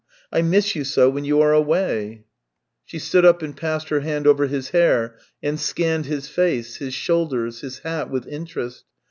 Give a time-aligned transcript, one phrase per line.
[0.31, 2.23] I miss you so when you are away!"
[2.87, 6.95] She stood up and passed her hand over his hair, and scanned his face, his
[6.95, 8.85] shoulders, his hat, with interest.